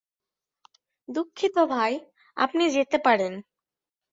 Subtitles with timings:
[1.09, 1.93] দুঃখিত ভাই,
[2.37, 3.33] আপনি যেতে পারেন।